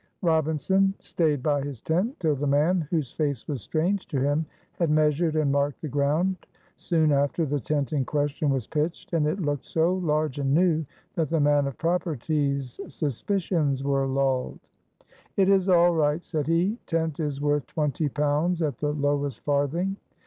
[0.23, 4.47] Robinson stayed by his tent till the man, whose face was strange to him,
[4.79, 6.37] had measured and marked the ground.
[6.75, 10.87] Soon after the tent in question was pitched, and it looked so large and new
[11.13, 14.59] that the man of property's suspicions were lulled.
[15.37, 19.97] "It is all right," said he, "tent is worth twenty pounds at the lowest farthing."